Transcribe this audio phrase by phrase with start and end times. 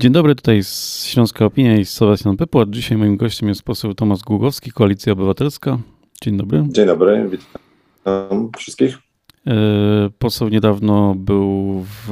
[0.00, 2.70] Dzień dobry, tutaj z Śląska Opinia i Sebastian Pypłat.
[2.70, 5.78] Dzisiaj moim gościem jest poseł Tomasz Głogowski, Koalicja Obywatelska.
[6.22, 6.64] Dzień dobry.
[6.68, 8.98] Dzień dobry, witam wszystkich.
[9.46, 9.54] E,
[10.18, 12.08] poseł niedawno był w,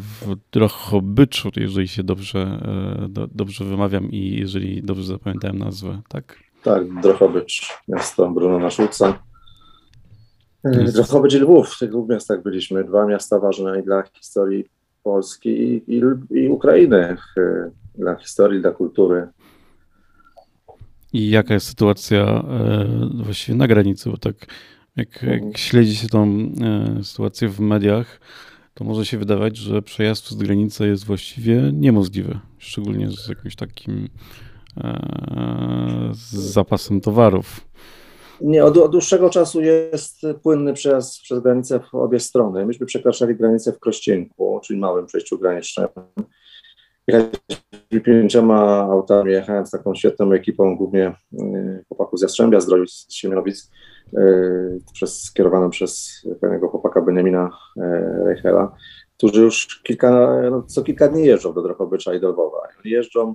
[0.00, 2.60] w Drohobyczu, jeżeli się dobrze,
[3.04, 6.38] e, do, dobrze wymawiam i jeżeli dobrze zapamiętałem nazwę, tak?
[6.62, 9.18] Tak, Drohobycz, miasto Brunona Szulca.
[10.94, 12.84] Drohobycz i Lwów, w tych dwóch miastach byliśmy.
[12.84, 14.64] Dwa miasta ważne i dla historii
[15.04, 17.16] Polski i, i, i Ukrainy,
[17.94, 19.26] dla historii, dla kultury.
[21.12, 22.86] I jaka jest sytuacja e,
[23.24, 24.34] właściwie na granicy, bo tak
[24.96, 25.52] jak, jak mhm.
[25.56, 28.20] śledzi się tą e, sytuację w mediach,
[28.74, 34.08] to może się wydawać, że przejazd przez granicę jest właściwie niemożliwy, szczególnie z jakimś takim
[34.76, 37.68] e, z zapasem towarów.
[38.44, 42.66] Nie, od, od, dłuższego czasu jest płynny przejazd przez granicę w obie strony.
[42.66, 45.88] Myśmy przekraczali granicę w Krościenku, czyli małym przejściu granicznym.
[47.06, 53.14] Jechaliśmy pięcioma autami, jechałem z taką świetną ekipą, głównie y, chłopaków z Jastrzębia, z z
[53.14, 53.70] Siemianowic,
[54.18, 57.80] y, przez, skierowaną przez pewnego chłopaka Benjamina y,
[58.24, 58.76] Reichela,
[59.16, 62.58] którzy już kilka, no, co kilka dni jeżdżą do Drohobycza i do Lwowa.
[62.84, 63.34] Jeżdżą,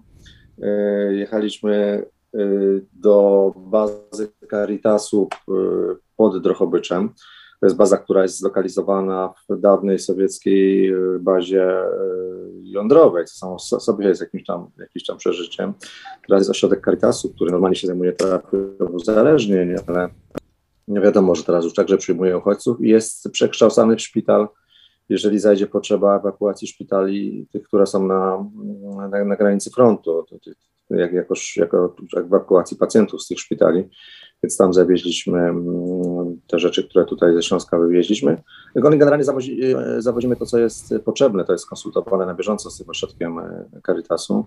[1.10, 2.06] jechaliśmy
[2.94, 5.54] do bazy Caritasu y,
[6.18, 7.10] pod Drohobyczem.
[7.60, 11.78] To jest baza, która jest zlokalizowana w dawnej sowieckiej y, bazie
[12.64, 15.74] jądrowej, co samo sobie jest jakimś tam, jakimś tam przeżyciem.
[16.28, 18.58] Teraz jest ośrodek Caritasu, który normalnie się zajmuje terapią
[18.94, 20.10] uzależnień, ale
[20.88, 24.48] nie wiadomo, że teraz już także przyjmuje uchodźców i jest przekształcany w szpital,
[25.10, 28.50] jeżeli zajdzie potrzeba ewakuacji szpitali, tych, które są na,
[29.12, 30.26] na, na granicy frontu,
[30.90, 33.90] jak, jakoś, jako ewakuacji pacjentów z tych szpitali,
[34.44, 38.42] więc tam zawieźliśmy mm, te rzeczy, które tutaj ze Śląska wywieźliśmy.
[38.76, 42.90] Generalnie zawozi, e, zawozimy to, co jest potrzebne, to jest konsultowane na bieżąco z tym
[42.90, 44.46] ośrodkiem e, Caritasu.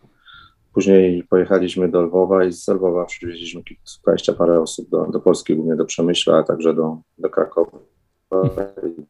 [0.75, 5.77] Później pojechaliśmy do Lwowa i z Lwowa przywieźliśmy kilka parę osób do, do Polski, głównie
[5.77, 7.79] do Przemyśla, a także do, do Krakowa
[8.83, 9.03] i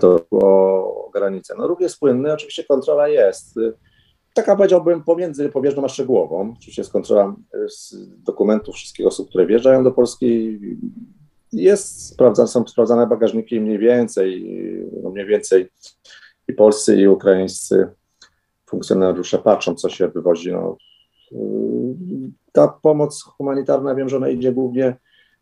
[0.00, 1.54] do, o granicę.
[1.58, 3.58] No ruch jest płynny, oczywiście kontrola jest
[4.36, 6.54] taka powiedziałbym pomiędzy powierzchnią a szczegółową.
[6.56, 10.58] Oczywiście jest kontrola e, z dokumentów wszystkich osób, które wjeżdżają do Polski.
[11.52, 14.56] Jest są sprawdzane bagażniki mniej więcej,
[15.02, 15.68] no mniej więcej
[16.48, 17.88] i polscy, i ukraińscy
[18.66, 20.52] funkcjonariusze patrzą, co się wywozi.
[20.52, 20.76] No,
[22.52, 24.96] ta pomoc humanitarna, wiem, że ona idzie głównie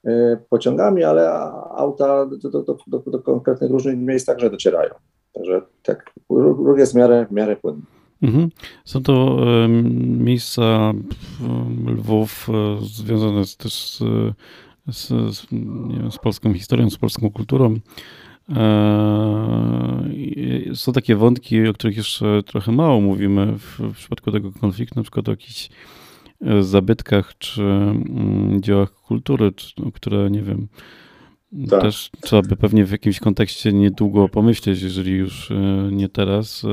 [0.04, 1.31] e, pociągami, ale
[1.71, 4.94] auta do, do, do, do konkretnych różnych miejsc także docierają.
[5.33, 7.83] Także tak, ruch jest w miarę, w miarę płynny.
[8.24, 8.50] Mhm.
[8.84, 9.46] Są to
[10.18, 10.92] miejsca
[11.86, 13.98] Lwów e, związane z, też z,
[14.86, 15.46] z, z,
[15.90, 17.74] wiem, z polską historią, z polską kulturą.
[18.50, 19.64] E,
[20.74, 25.02] są takie wątki, o których jeszcze trochę mało mówimy w, w przypadku tego konfliktu, na
[25.02, 25.68] przykład o jakichś
[26.41, 30.68] e, zabytkach czy mm, dziełach kultury, czy, no, które nie wiem,
[31.70, 31.80] tak.
[31.80, 35.52] też trzeba by pewnie w jakimś kontekście niedługo pomyśleć, jeżeli już
[35.91, 36.66] nie teraz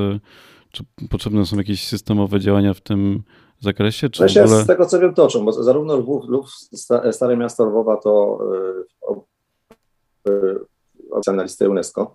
[0.71, 3.23] czy potrzebne są jakieś systemowe działania w tym
[3.59, 4.09] zakresie?
[4.09, 4.63] Czy no się ogóle...
[4.63, 6.49] z tego co wiem toczą, bo zarówno Lwów, Lwów
[7.11, 8.39] Stare Miasto Lwowa to
[10.25, 12.13] yy, na listę UNESCO.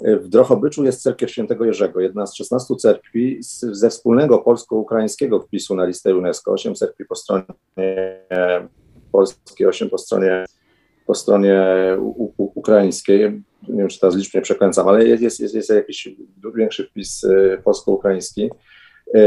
[0.00, 5.84] W Drohobyczu jest cerkiew świętego Jerzego, jedna z 16 cerkwi ze wspólnego polsko-ukraińskiego wpisu na
[5.84, 6.52] listę UNESCO.
[6.52, 7.46] Osiem cerkwi po stronie
[9.12, 10.44] polskiej, osiem po stronie,
[11.06, 11.64] po stronie
[11.98, 16.08] u, u, ukraińskiej nie wiem, czy teraz liczb nie przekręcam, ale jest, jest, jest jakiś
[16.54, 18.50] większy wpis e, polsko-ukraiński.
[19.14, 19.20] E,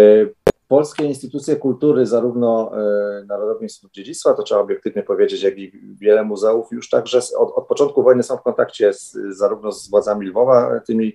[0.68, 6.24] polskie instytucje kultury, zarówno e, Narodowy Instytut Dziedzictwa, to trzeba obiektywnie powiedzieć, jak i wiele
[6.24, 10.80] muzeów już także od, od początku wojny są w kontakcie z, zarówno z władzami Lwowa,
[10.88, 11.14] tymi,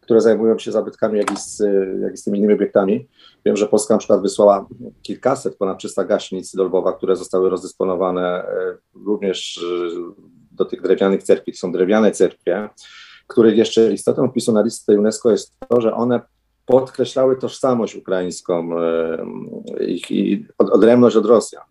[0.00, 1.62] które zajmują się zabytkami, jak i, z,
[2.02, 3.08] jak i z tymi innymi obiektami.
[3.46, 4.66] Wiem, że Polska na przykład wysłała
[5.02, 8.44] kilkaset, ponad 300 gaśnic do Lwowa, które zostały rozdysponowane
[8.94, 9.64] również
[10.52, 11.52] do tych drewnianych cerkwi.
[11.52, 12.68] To są drewniane cerkwie,
[13.26, 16.20] których jeszcze istotą wpisu na listę UNESCO jest to, że one
[16.66, 18.70] podkreślały tożsamość ukraińską
[19.80, 21.64] ich i odrębność od Rosjan.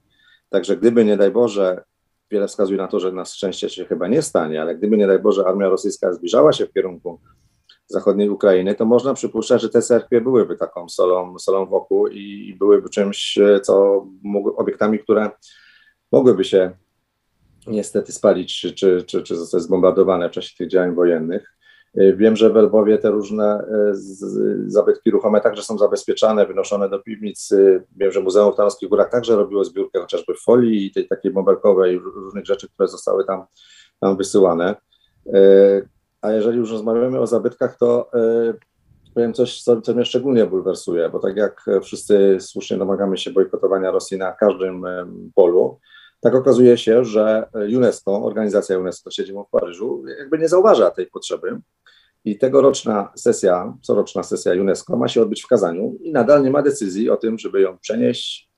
[0.50, 1.84] Także gdyby nie daj Boże,
[2.32, 5.20] wiele wskazuje na to, że na szczęście się chyba nie stanie, ale gdyby nie daj
[5.20, 7.20] Boże armia rosyjska zbliżała się w kierunku
[7.88, 12.90] zachodniej Ukrainy, to można przypuszczać, że te cerkwie byłyby taką solą, solą wokół i byłyby
[12.90, 14.06] czymś, co
[14.56, 15.30] obiektami, które
[16.12, 16.72] mogłyby się
[17.68, 21.56] niestety spalić czy, czy, czy, zostać zbombardowane w czasie tych działań wojennych.
[21.98, 27.00] Y, wiem, że w Lwowie te różne y, zabytki ruchome także są zabezpieczane, wynoszone do
[27.00, 27.84] piwnicy.
[27.98, 32.00] Wiem, że Muzeum w Tarnowskich Górach także robiło zbiórkę chociażby folii i tej takiej bąbelkowej,
[32.00, 33.46] różnych rzeczy, które zostały tam,
[34.00, 34.76] tam wysyłane.
[35.28, 35.90] Y,
[36.22, 38.12] a jeżeli już rozmawiamy o zabytkach, to
[39.14, 43.92] powiem coś, co, co mnie szczególnie bulwersuje, bo tak jak wszyscy słusznie domagamy się bojkotowania
[43.92, 44.84] Rosji na każdym
[45.36, 45.80] polu,
[46.22, 51.62] tak okazuje się, że UNESCO, organizacja UNESCO siedzibą w Paryżu, jakby nie zauważa tej potrzeby.
[52.26, 56.62] I tegoroczna sesja, coroczna sesja UNESCO ma się odbyć w Kazaniu i nadal nie ma
[56.62, 58.50] decyzji o tym, żeby ją przenieść,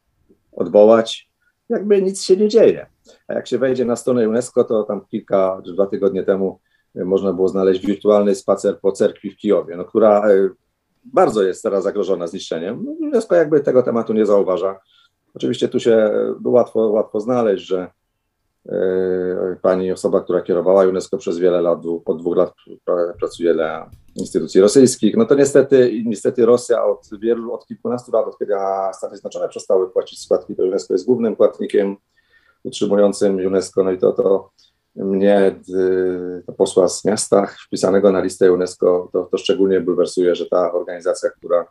[0.51, 1.29] odwołać.
[1.69, 2.85] Jakby nic się nie dzieje.
[3.27, 6.59] A jak się wejdzie na stronę UNESCO, to tam kilka, dwa tygodnie temu
[6.95, 10.49] można było znaleźć wirtualny spacer po cerkwi w Kijowie, no, która e,
[11.03, 12.83] bardzo jest teraz zagrożona zniszczeniem.
[12.85, 14.79] No, UNESCO jakby tego tematu nie zauważa.
[15.33, 16.11] Oczywiście tu się
[16.45, 17.91] łatwo, łatwo znaleźć, że
[18.69, 18.75] e,
[19.61, 22.53] pani osoba, która kierowała UNESCO przez wiele lat, po dwóch lat
[23.19, 25.17] pracuje dla instytucji rosyjskich.
[25.17, 28.53] No to niestety, niestety Rosja od wielu, od kilkunastu lat, od kiedy
[28.93, 31.95] Stany Zjednoczone przestały płacić składki do UNESCO, jest głównym płatnikiem
[32.63, 33.83] utrzymującym UNESCO.
[33.83, 34.49] No i to, to
[34.95, 35.55] mnie,
[36.45, 41.29] to posła z miasta wpisanego na listę UNESCO, to, to szczególnie bulwersuje, że ta organizacja,
[41.29, 41.65] która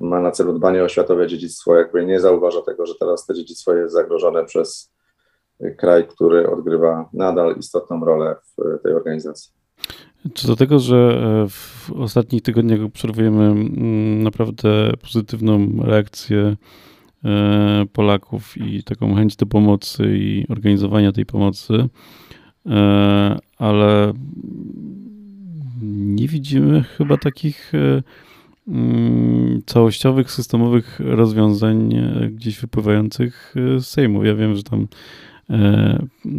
[0.00, 3.74] ma na celu dbanie o światowe dziedzictwo, jakby nie zauważa tego, że teraz to dziedzictwo
[3.74, 4.92] jest zagrożone przez
[5.78, 9.52] kraj, który odgrywa nadal istotną rolę w tej organizacji.
[10.34, 16.56] Czy do tego, że e, w ostatnich tygodniach obserwujemy mm, naprawdę pozytywną reakcję
[17.24, 21.88] E, Polaków i taką chęć do pomocy i organizowania tej pomocy,
[22.66, 24.12] e, ale
[25.82, 27.72] nie widzimy chyba takich
[29.66, 31.94] całościowych, systemowych rozwiązań
[32.30, 34.24] gdzieś wypływających z Sejmu.
[34.24, 34.86] Ja wiem, że tam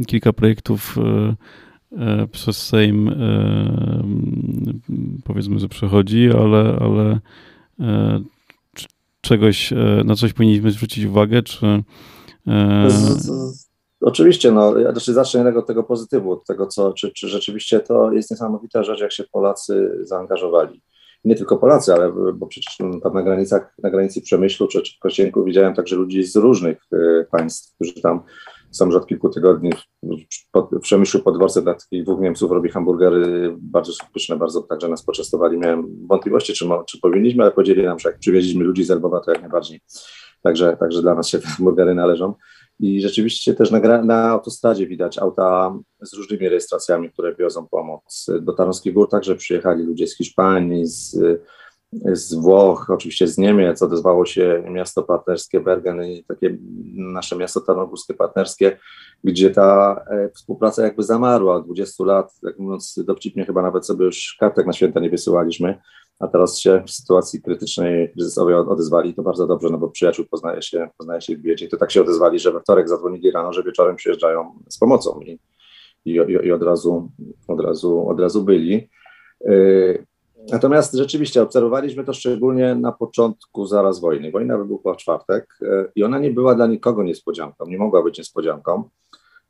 [0.07, 0.97] kilka projektów
[2.31, 3.11] przez Sejm
[5.23, 7.19] powiedzmy, że przechodzi, ale, ale
[9.21, 11.83] czegoś, e, na coś powinniśmy zwrócić uwagę, czy...
[12.47, 12.87] E,
[14.01, 18.11] oczywiście, no, ja znaczy zacznę od tego pozytywu, od tego, co, czy, czy rzeczywiście to
[18.11, 20.81] jest niesamowita rzecz, jak się Polacy zaangażowali.
[21.23, 24.99] Nie tylko Polacy, ale bo przecież tam na granicach, na granicy Przemyślu czy, czy w
[24.99, 28.23] Kościenku widziałem także ludzi z różnych y, państw, którzy tam
[28.71, 29.71] są już od kilku tygodni
[30.71, 35.03] w Przemyślu pod dworcem dla takich dwóch Niemców robi hamburgery bardzo pyszne, bardzo także nas
[35.03, 35.57] poczęstowali.
[35.57, 39.31] Miałem wątpliwości, czy, czy powinniśmy, ale podzielili nam, że jak przywieźliśmy ludzi z Elbowa, to
[39.31, 39.81] jak najbardziej.
[40.43, 42.33] Także, także dla nas się hamburgery należą.
[42.81, 48.27] I rzeczywiście też na, na autostradzie widać auta z różnymi rejestracjami, które wiozą pomoc.
[48.41, 51.17] Do Tarnowskich Gór także przyjechali ludzie z Hiszpanii, z
[51.93, 56.57] z Włoch, oczywiście z Niemiec, odezwało się miasto partnerskie Bergen i takie
[56.93, 58.77] nasze miasto tarnogórskie partnerskie,
[59.23, 61.55] gdzie ta e, współpraca jakby zamarła.
[61.55, 65.81] Od 20 lat, tak mówiąc dowcipnie, chyba nawet sobie już kartek na święta nie wysyłaliśmy,
[66.21, 70.61] a teraz się w sytuacji krytycznej, kryzysowej odezwali, to bardzo dobrze, no bo przyjaciół poznaje
[70.61, 73.63] się, poznaje się w biedzie, to tak się odezwali, że we wtorek zadzwonili rano, że
[73.63, 75.39] wieczorem przyjeżdżają z pomocą i,
[76.05, 76.11] i,
[76.43, 77.11] i od, razu,
[77.47, 78.89] od, razu, od razu byli.
[79.45, 79.53] E,
[80.49, 84.31] Natomiast rzeczywiście obserwowaliśmy to szczególnie na początku zaraz wojny.
[84.31, 88.17] Wojna wybuchła w czwartek e, i ona nie była dla nikogo niespodzianką, nie mogła być
[88.17, 88.89] niespodzianką.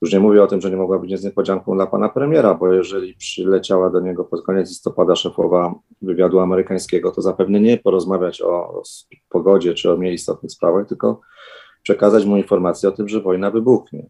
[0.02, 3.14] Już nie mówię o tym, że nie mogła być niespodzianką dla pana premiera, bo jeżeli
[3.14, 8.82] przyleciała do niego pod koniec listopada szefowa wywiadu amerykańskiego, to zapewne nie porozmawiać o,
[9.30, 11.22] pogodzie czy o mniej istotnych sprawach, tylko
[11.84, 14.10] przekazać mu informację o tym, że wojna wybuchnie.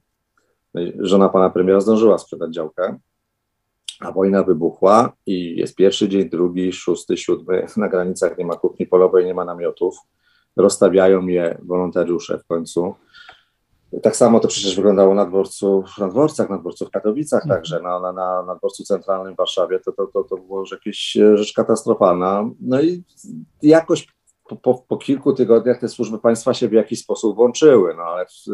[0.99, 2.99] Żona pana premiera zdążyła sprzedać działkę,
[3.99, 8.85] a wojna wybuchła i jest pierwszy dzień, drugi, szósty, siódmy, na granicach nie ma kuchni
[8.87, 9.97] polowej, nie ma namiotów,
[10.55, 12.95] rozstawiają je wolontariusze w końcu.
[14.03, 17.59] Tak samo to przecież wyglądało na dworcu, na dworcach, na dworcu w Katowicach mhm.
[17.59, 20.71] także, na, na, na, na dworcu centralnym w Warszawie, to, to, to, to było już
[20.71, 22.49] jakaś rzecz katastrofalna.
[22.59, 23.03] No i
[23.61, 24.07] jakoś
[24.49, 28.25] po, po, po kilku tygodniach te służby państwa się w jakiś sposób włączyły, no ale
[28.25, 28.45] w,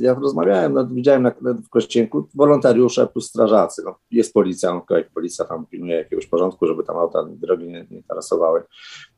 [0.00, 1.32] ja rozmawiałem, no, widziałem na,
[1.64, 3.82] w Kościenku wolontariusze plus strażacy.
[3.84, 7.96] No, jest policja, no, policja tam pilnuje jakiegoś porządku, żeby tam auta drogi nie, nie
[7.96, 8.62] interesowały.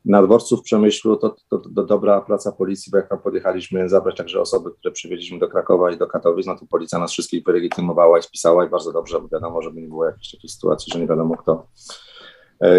[0.05, 3.89] Na dworcu w Przemyślu to, to, to, to, dobra praca policji, bo jak tam podjechaliśmy
[3.89, 7.43] zabrać także osoby, które przywieźliśmy do Krakowa i do Katowic, no to policja nas wszystkich
[7.43, 10.99] wylegitymowała i spisała i bardzo dobrze, bo wiadomo, żeby nie było jakiejś takiej sytuacji, że
[10.99, 11.67] nie wiadomo kto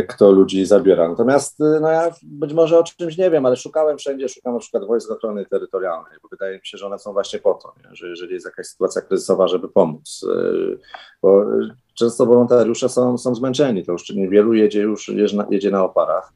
[0.08, 1.08] kto ludzi zabiera.
[1.08, 4.58] Natomiast e, no ja być może o czymś nie wiem, ale szukałem wszędzie, szukam na
[4.58, 8.08] przykład wojsk ochrony terytorialnej, bo wydaje mi się, że one są właśnie po to, że
[8.08, 10.26] jeżeli jest jakaś sytuacja kryzysowa, żeby pomóc.
[10.34, 10.76] E,
[11.22, 11.44] bo
[11.94, 16.32] często wolontariusze są, są zmęczeni, to już niewielu jedzie już jedzie na, jedzie na oparach.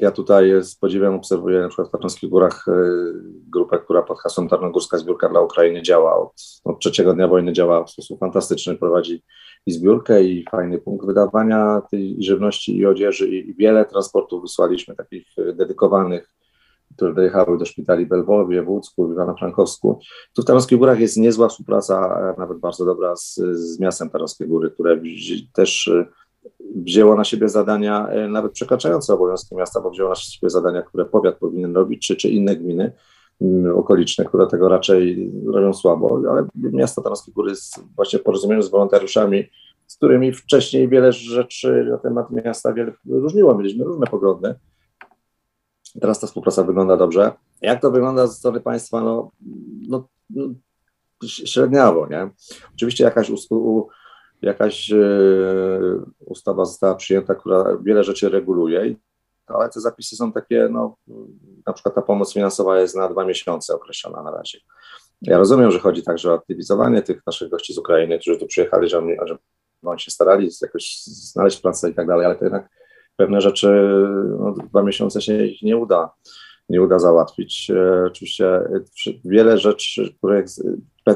[0.00, 2.66] Ja tutaj z podziwem obserwuję na przykład w Tarnowskich Górach
[3.48, 6.32] grupę, która pod hasłem Tarnogórska Zbiórka dla Ukrainy działa od,
[6.64, 9.22] od trzeciego dnia wojny, działa w sposób fantastyczny, prowadzi
[9.66, 15.26] i zbiórkę, i fajny punkt wydawania tej żywności i odzieży, i wiele transportów wysłaliśmy takich
[15.38, 16.34] e, dedykowanych,
[16.96, 19.98] które dojechały do szpitali w Lwowie, w Łódzku, w Ivano-Frankowsku.
[20.34, 24.70] Tu w Tarnowskich Górach jest niezła współpraca, nawet bardzo dobra z, z miastem Tarnowskie Góry,
[24.70, 25.00] które
[25.52, 26.06] też e,
[26.76, 31.38] wzięło na siebie zadania nawet przekraczające obowiązki miasta, bo wzięło na siebie zadania, które powiat
[31.38, 32.92] powinien robić, czy, czy inne gminy
[33.74, 38.70] okoliczne, które tego raczej robią słabo, ale miasto Tarnowskie Góry jest właśnie w porozumieniu z
[38.70, 39.44] wolontariuszami
[39.90, 43.58] z którymi wcześniej wiele rzeczy na temat miasta wiele różniło.
[43.58, 44.54] Mieliśmy różne poglądy.
[46.00, 47.32] Teraz ta współpraca wygląda dobrze.
[47.60, 49.00] Jak to wygląda ze strony państwa?
[49.00, 49.30] No,
[49.88, 50.48] no, no
[51.26, 52.30] średniawo, nie?
[52.74, 53.88] Oczywiście jakaś, u,
[54.42, 54.98] jakaś e,
[56.18, 58.94] ustawa została przyjęta, która wiele rzeczy reguluje,
[59.54, 60.96] ale te zapisy są takie, no,
[61.66, 64.58] na przykład ta pomoc finansowa jest na dwa miesiące określona na razie.
[65.22, 68.88] Ja rozumiem, że chodzi także o aktywizowanie tych naszych gości z Ukrainy, którzy tu przyjechali,
[68.88, 69.36] że, że
[69.82, 72.68] no, się starali jakoś znaleźć pracę i tak dalej, ale to jednak
[73.16, 73.68] pewne rzeczy
[74.38, 76.10] no, dwa miesiące się nie uda,
[76.68, 77.70] nie uda załatwić.
[77.70, 78.62] E, oczywiście
[79.24, 80.44] wiele rzeczy, które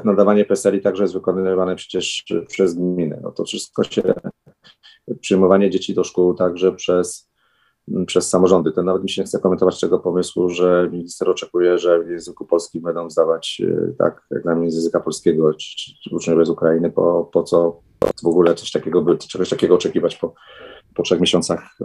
[0.05, 3.21] nadawanie PESEL-i także jest wykonywane przecież przez gminę.
[3.23, 4.03] No to wszystko się,
[5.21, 7.31] przyjmowanie dzieci do szkół także przez,
[8.07, 8.73] przez samorządy.
[8.73, 12.47] To nawet mi się nie chce komentować tego pomysłu, że minister oczekuje, że w języku
[12.47, 17.31] polskim będą zdawać e, tak egzamin z języka polskiego, czy, czy uczniowie z Ukrainy, po,
[17.33, 17.81] po co
[18.23, 20.35] w ogóle coś takiego, czegoś takiego oczekiwać po,
[20.95, 21.77] po trzech miesiącach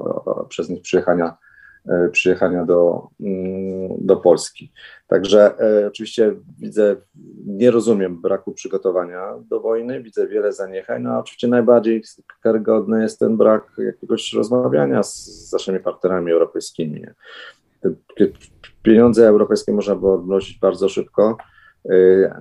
[0.50, 1.38] przez nich przyjechania,
[2.12, 4.72] przyjechania do, mm, do Polski.
[5.08, 6.96] Także e, oczywiście widzę,
[7.46, 12.04] nie rozumiem braku przygotowania do wojny, widzę wiele zaniechań, no a oczywiście najbardziej
[12.42, 17.06] karygodny jest ten brak jakiegoś rozmawiania z, z naszymi partnerami europejskimi.
[18.84, 21.38] Pieniądze europejskie można było odnosić bardzo szybko,
[21.86, 22.32] Y,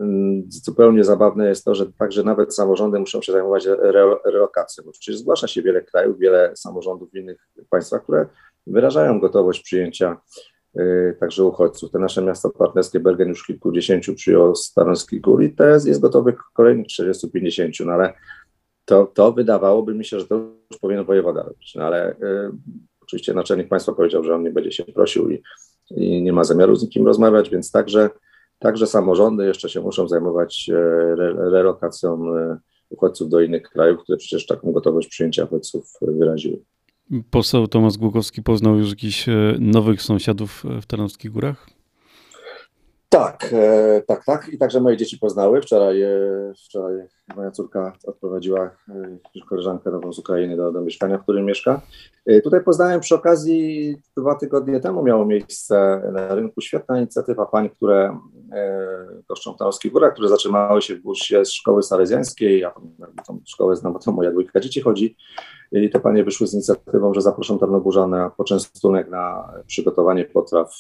[0.49, 3.67] zupełnie zabawne jest to, że także nawet samorządy muszą się zajmować
[4.25, 8.27] relokacją, bo przecież zgłasza się wiele krajów, wiele samorządów w innych państwach, które
[8.71, 10.21] wyrażają gotowość przyjęcia
[10.79, 11.91] y, także uchodźców.
[11.91, 16.87] Te nasze miasto partnerskie Bergen już kilkudziesięciu przyjął Staroński Gór i teraz jest gotowy kolejnych
[16.87, 18.13] 40-50, no ale
[18.85, 20.35] to, to wydawałoby mi się, że to
[20.71, 22.17] już powinien wojewoda robić, no ale y,
[23.03, 25.43] oczywiście naczelnik państwa powiedział, że on nie będzie się prosił i,
[25.91, 28.11] i nie ma zamiaru z nikim rozmawiać, więc także
[28.59, 31.15] Także samorządy jeszcze się muszą zajmować e,
[31.51, 32.59] relokacją e,
[32.91, 36.65] uchodźców do innych krajów, które przecież taką gotowość przyjęcia uchodźców wyraziły.
[37.31, 41.79] Poseł Tomasz Głogowski poznał już jakichś e, nowych sąsiadów w Tarnowskich Górach?
[43.09, 44.49] Tak, e, tak, tak.
[44.49, 45.63] I także moje dzieci poznały.
[45.63, 46.11] Wczoraj, e,
[46.65, 46.95] wczoraj
[47.37, 51.81] moja córka odprowadziła e, koleżankę nową z Ukrainy do, do mieszkania, w którym mieszka.
[52.45, 58.19] Tutaj poznałem przy okazji, dwa tygodnie temu miało miejsce na rynku świetna inicjatywa pań, które
[59.29, 62.61] goszczą w Tarnowskich Górach, które zatrzymały się w busie z szkoły salezjańskiej.
[62.61, 62.73] Ja
[63.27, 65.17] tą szkołę znam, bo to moja dwójka dzieci chodzi.
[65.73, 70.75] I te panie wyszły z inicjatywą, że zaproszą Tarnogórzan na poczęstunek na przygotowanie potraw,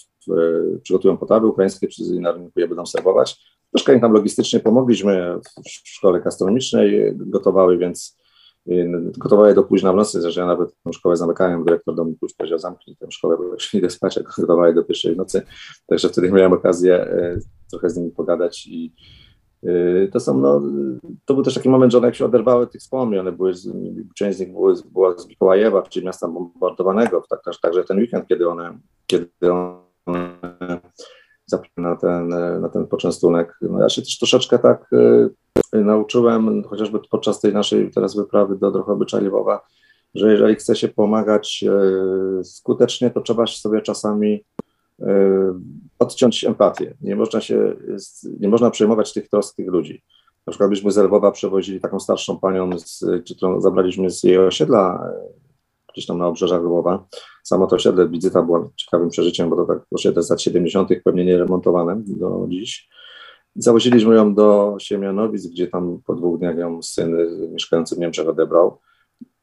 [0.82, 3.58] przygotują potrawy ukraińskie, czy na rynku je będą serwować.
[3.72, 8.18] Troszkę im tam logistycznie pomogliśmy w szkole gastronomicznej, gotowały, więc
[9.18, 12.34] gotowały do późna w nocy, że ja nawet tę szkołę zamykałem, dyrektor do mnie już
[12.34, 15.42] powiedział zamknij tę szkołę, bo już idę spać, jak gotowały do pierwszej nocy,
[15.86, 17.38] także wtedy miałem okazję e,
[17.70, 18.94] trochę z nimi pogadać i
[20.12, 20.62] to są, no,
[21.24, 23.52] to był też taki moment, że one jak się oderwały tych wspomnień, one były,
[24.16, 28.48] część z nich były, była z Mikołajewa, czyli miasta bombardowanego, tak, także ten weekend, kiedy
[28.48, 29.78] one, kiedy one
[31.76, 32.28] na ten,
[32.60, 33.58] na ten poczęstunek.
[33.60, 34.92] No ja się też troszeczkę tak
[35.72, 39.66] y, nauczyłem, chociażby podczas tej naszej teraz wyprawy do Drochoby Lwowa,
[40.14, 41.64] że jeżeli chce się pomagać
[42.40, 44.67] y, skutecznie, to trzeba sobie czasami y,
[45.98, 46.94] odciąć empatię.
[47.00, 47.76] Nie można się,
[48.40, 50.02] nie można przejmować tych trosk tych ludzi.
[50.46, 53.04] Na przykład byśmy z Lwowa przewozili taką starszą panią, z,
[53.36, 55.12] którą zabraliśmy z jej osiedla
[55.92, 57.06] gdzieś tam na obrzeżach Lwowa.
[57.44, 60.88] Samo to osiedle, wizyta była ciekawym przeżyciem, bo to tak osiedle z lat 70.
[61.04, 62.88] pewnie nie remontowane do dziś.
[63.56, 67.16] Zawoziliśmy ją do Siemianowic, gdzie tam po dwóch dniach ją syn
[67.52, 68.78] mieszkający w Niemczech odebrał.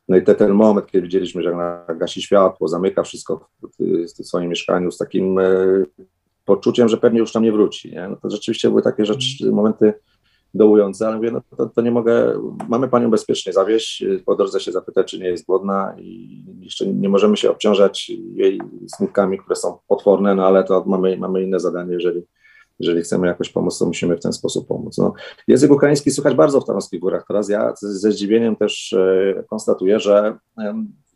[0.09, 1.49] No i te, ten moment, kiedy widzieliśmy, że
[1.87, 3.83] jak gasi światło, zamyka wszystko w,
[4.19, 5.45] w, swoim mieszkaniu z takim e,
[6.45, 7.91] poczuciem, że pewnie już tam nie wróci.
[7.91, 8.07] Nie?
[8.07, 9.93] No to rzeczywiście były takie rzeczy, momenty
[10.53, 14.71] dołujące, ale mówię, no to, to, nie mogę, mamy panią bezpiecznie zawieść, po drodze się
[14.71, 18.61] zapytać, czy nie jest głodna i jeszcze nie możemy się obciążać jej
[18.95, 22.21] smutkami, które są potworne, no ale to mamy, mamy inne zadanie, jeżeli,
[22.79, 24.97] jeżeli chcemy jakoś pomóc, to musimy w ten sposób pomóc.
[24.97, 25.13] No,
[25.47, 27.25] język ukraiński słychać bardzo w Tarnowskich Górach.
[27.27, 30.37] Teraz ja ze zdziwieniem też e, konstatuję, że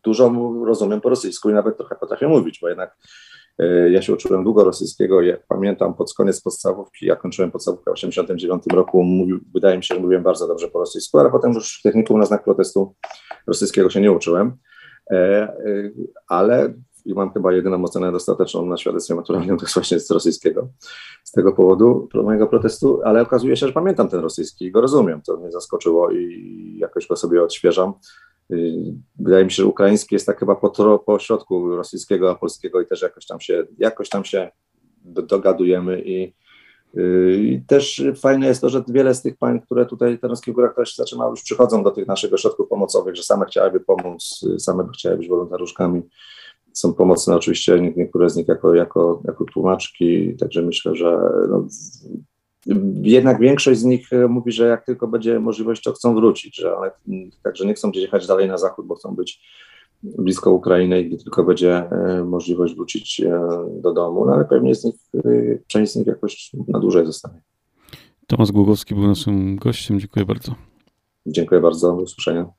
[0.03, 0.33] dużo
[0.65, 2.97] rozumiem po rosyjsku i nawet trochę potrafię mówić, bo jednak
[3.59, 7.95] E, ja się uczyłem długo rosyjskiego, jak pamiętam pod koniec podstawówki, ja kończyłem podstawówkę w
[7.95, 11.79] 1989 roku, mówił, wydaje mi się, że mówiłem bardzo dobrze po rosyjsku, ale potem już
[11.79, 12.95] w technikum na znak protestu
[13.47, 14.57] rosyjskiego się nie uczyłem,
[15.11, 15.53] e,
[16.27, 16.73] ale
[17.05, 20.67] i mam chyba jedyną ocenę dostateczną na świadectwie maturalnym, to jest właśnie z rosyjskiego,
[21.23, 25.21] z tego powodu mojego protestu, ale okazuje się, że pamiętam ten rosyjski i go rozumiem,
[25.21, 27.93] to mnie zaskoczyło i jakoś go sobie odświeżam.
[29.19, 32.85] Wydaje mi się, że ukraiński jest tak chyba po, po środku rosyjskiego a polskiego i
[32.85, 34.51] też jakoś tam się, jakoś tam się
[35.05, 36.33] dogadujemy i,
[37.39, 40.75] i też fajne jest to, że wiele z tych pań, które tutaj w Tarnowskich Górach
[40.75, 44.91] też zaczynały, już przychodzą do tych naszych ośrodków pomocowych, że same chciałyby pomóc, same by
[44.93, 46.01] chciały być wolontariuszkami.
[46.73, 51.67] Są pomocne oczywiście niektóre z nich jako, jako, jako tłumaczki, także myślę, że no,
[53.01, 56.77] jednak większość z nich e, mówi, że jak tylko będzie możliwość, to chcą wrócić, że
[56.77, 56.91] one
[57.43, 59.41] także nie chcą gdzieś jechać dalej na zachód, bo chcą być
[60.03, 63.41] blisko Ukrainy i gdy tylko będzie e, możliwość wrócić e,
[63.81, 64.95] do domu, no ale pewnie z nich,
[65.67, 67.41] część z nich jakoś na dłużej zostanie.
[68.27, 69.99] Tomasz Głogowski był naszym gościem.
[69.99, 70.55] Dziękuję bardzo.
[71.25, 71.95] Dziękuję bardzo.
[71.95, 72.58] Do usłyszenia.